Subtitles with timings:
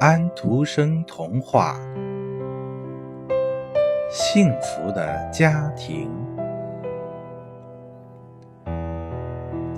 [0.00, 1.76] 安徒生童话
[4.10, 6.10] 《幸福的家庭》。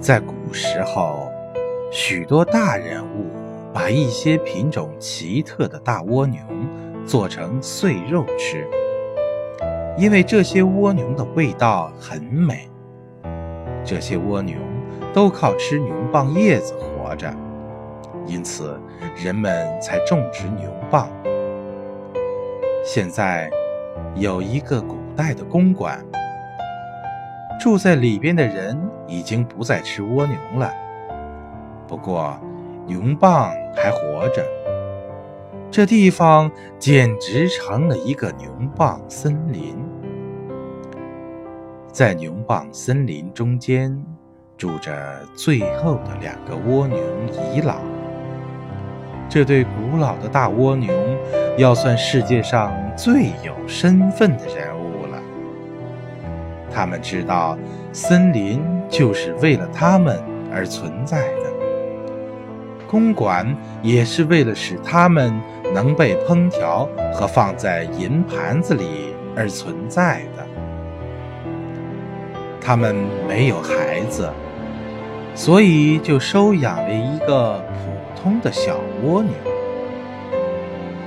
[0.01, 1.29] 在古时候，
[1.91, 3.27] 许多大人物
[3.75, 6.41] 把一些品种奇特的大蜗牛
[7.05, 8.65] 做成碎肉吃，
[9.99, 12.71] 因为这些蜗牛的味道很美。
[13.85, 14.57] 这些蜗牛
[15.13, 17.29] 都靠吃牛蒡叶子活着。
[18.27, 18.81] 因此，
[19.17, 21.09] 人们才种植牛蒡。
[22.85, 23.51] 现在，
[24.15, 26.05] 有一个古代的公馆，
[27.61, 30.73] 住在里边的人已经不再吃蜗牛了。
[31.87, 32.37] 不过，
[32.87, 34.45] 牛蒡还活着。
[35.71, 39.77] 这地方简直成了一个牛蒡森林。
[41.91, 44.05] 在牛蒡森林中间，
[44.57, 44.93] 住着
[45.35, 46.99] 最后的两个蜗牛
[47.55, 47.77] 遗老。
[49.33, 50.93] 这对古老的大蜗牛，
[51.57, 55.19] 要算世界上最有身份的人物了。
[56.71, 57.57] 他们知道，
[57.95, 60.23] 森林就是为了他们
[60.53, 61.51] 而存在的，
[62.87, 65.33] 公馆也是为了使他们
[65.73, 70.45] 能被烹调和放在银盘子里而存在的。
[72.61, 72.95] 他们
[73.27, 74.29] 没有孩子，
[75.35, 77.59] 所以就收养了一个。
[78.23, 79.33] 通的小蜗牛，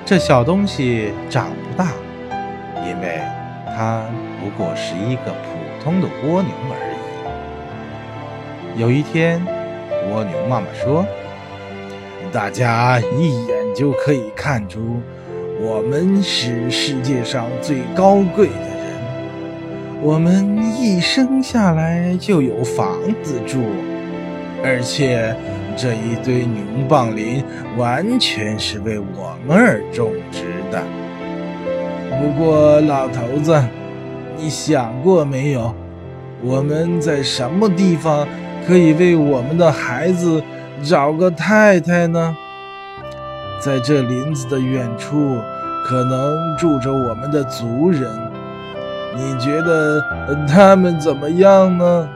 [0.06, 1.94] 这小东西长不大，
[2.86, 3.22] 因为
[3.68, 4.04] 它
[4.42, 6.76] 不过是一个普通的蜗牛而
[8.76, 8.82] 已。
[8.82, 9.42] 有一天，
[10.12, 11.06] 蜗牛妈妈说
[12.34, 15.00] ：“大家一眼就可以看出，
[15.62, 19.00] 我们是世界上最高贵的人。
[20.02, 23.64] 我们一生下来就有房子住，
[24.62, 25.34] 而且……”
[25.76, 27.44] 这一堆牛蒡林
[27.78, 30.82] 完全是为我们而种植的。
[32.20, 33.62] 不过，老头子，
[34.38, 35.74] 你想过没有，
[36.42, 38.28] 我们在什么地方
[38.66, 40.42] 可以为我们的孩子
[40.82, 42.36] 找个太太呢？
[43.62, 45.38] 在这林子的远处，
[45.86, 48.04] 可能住着我们的族人。
[49.16, 50.02] 你觉得
[50.48, 52.10] 他们怎么样呢？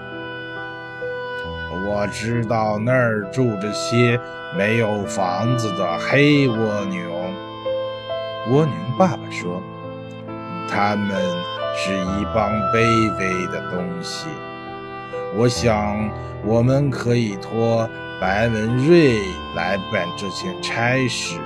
[1.92, 4.20] 我知道那儿住着些
[4.56, 7.02] 没有房子的黑蜗牛。
[8.52, 9.60] 蜗牛爸爸说
[10.70, 11.10] ：“他们
[11.76, 14.28] 是一帮卑微的东西。
[15.36, 15.98] 我想
[16.46, 17.90] 我们可以托
[18.22, 19.20] 白文瑞
[19.56, 21.40] 来办这件差事。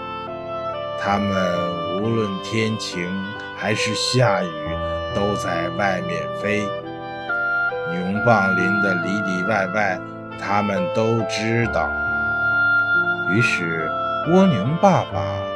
[1.01, 3.09] 他们无论天晴
[3.57, 4.49] 还是下雨，
[5.15, 6.59] 都在外面飞。
[7.93, 9.97] 牛蒡林的里里外外。”
[10.39, 11.89] 他们都知道。
[13.31, 13.89] 于是，
[14.31, 15.13] 蜗牛爸爸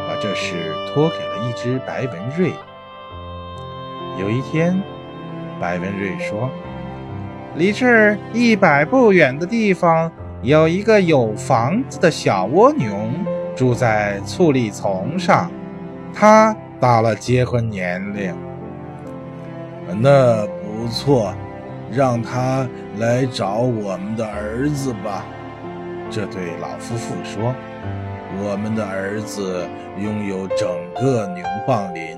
[0.08, 2.52] 把这事托给了一只白文瑞。
[4.20, 4.82] 有一天，
[5.60, 6.50] 白文瑞说
[7.56, 10.12] ：“离这儿一百步远的地方，
[10.42, 12.90] 有一个有房子的小蜗牛，
[13.56, 15.52] 住在醋栗丛上。
[16.14, 18.34] 他到了结婚年龄。”
[20.00, 21.34] 那不错。
[21.92, 22.68] 让他
[22.98, 25.26] 来找我们的儿子吧。
[26.10, 27.54] 这对老夫妇说
[28.42, 29.68] ：“我们的儿子
[29.98, 32.18] 拥有整个牛蒡林，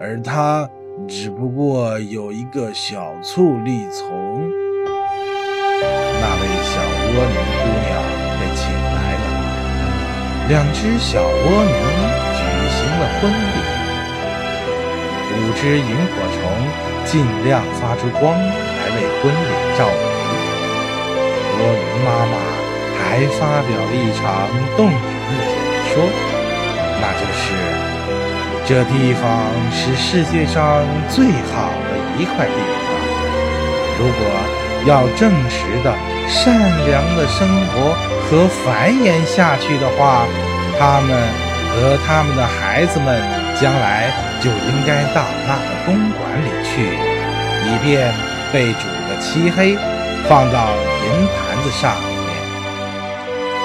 [0.00, 0.68] 而他
[1.06, 4.08] 只不过有一个小醋栗丛。”
[6.22, 7.90] 那位小蜗牛姑娘
[8.38, 9.24] 被请来了，
[10.48, 11.28] 两只小蜗
[11.64, 11.74] 牛
[12.36, 12.40] 举
[12.70, 13.59] 行了婚礼。
[15.40, 16.42] 五只萤火虫
[17.06, 18.80] 尽量发出光来。
[18.92, 20.02] 为婚礼照明，
[21.56, 22.34] 蜗牛妈妈
[22.98, 23.00] 还
[23.38, 24.20] 发表了一场
[24.76, 24.98] 动人
[25.38, 25.56] 的演
[25.88, 25.94] 说，
[27.00, 27.42] 那就是
[28.66, 29.24] 这地方
[29.72, 32.88] 是世界上最好的一块地方。
[33.98, 34.20] 如果
[34.86, 35.94] 要正直的、
[36.28, 36.52] 善
[36.86, 37.94] 良的生活
[38.28, 40.26] 和繁衍下去的话，
[40.78, 41.16] 他们
[41.70, 43.22] 和他们的孩子们
[43.60, 44.10] 将来
[44.40, 46.88] 就应该到那个公馆里去，
[47.66, 48.10] 以便。
[48.52, 49.78] 被煮的漆黑，
[50.28, 52.28] 放到银盘子上面。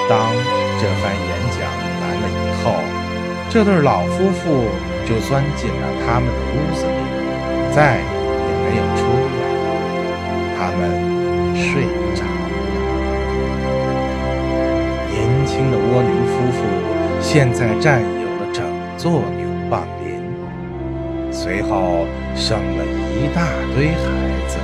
[0.08, 0.30] 当
[0.78, 1.58] 这番演讲
[2.00, 2.78] 完了以后，
[3.50, 4.70] 这对老夫妇
[5.04, 6.90] 就钻进了他们的屋子里，
[7.74, 8.02] 再也
[8.62, 9.42] 没有出来。
[10.56, 10.80] 他们
[11.56, 11.82] 睡
[12.14, 12.46] 着了。
[15.10, 16.58] 年轻的蜗牛夫妇
[17.20, 18.06] 现在占有
[18.38, 18.62] 了整
[18.96, 19.24] 座
[19.66, 23.98] 牛蒡林，随后生了一大堆孩
[24.48, 24.58] 子。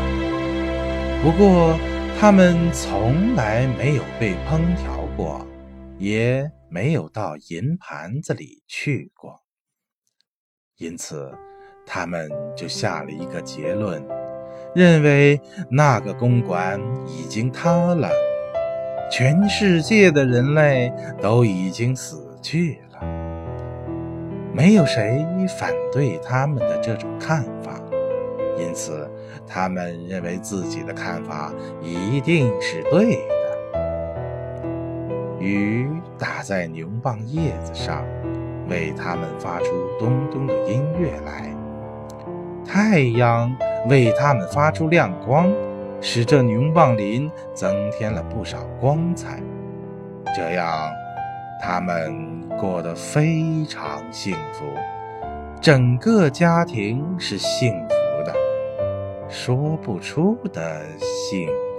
[1.22, 1.76] 不过，
[2.20, 5.44] 他们从来没有被烹调过，
[5.98, 9.40] 也没有到银盘子里去过，
[10.78, 11.32] 因此
[11.84, 14.00] 他们就下了一个结论，
[14.74, 18.08] 认为那个公馆已经塌了，
[19.10, 22.91] 全世界的人类都已经死去了。
[24.54, 25.26] 没有谁
[25.58, 27.80] 反对他们的这种看法，
[28.58, 29.10] 因此
[29.46, 31.50] 他们认为自己的看法
[31.80, 33.32] 一定是对的。
[35.40, 35.88] 雨
[36.18, 38.04] 打在牛蒡叶子上，
[38.68, 39.66] 为它们发出
[39.98, 41.48] 咚咚的音乐来；
[42.64, 43.50] 太阳
[43.88, 45.50] 为它们发出亮光，
[46.00, 49.40] 使这牛蒡林增添了不少光彩。
[50.36, 50.92] 这样，
[51.60, 54.64] 他们过得非常幸福，
[55.60, 58.32] 整个家庭是幸福的，
[59.28, 61.71] 说不出的幸福。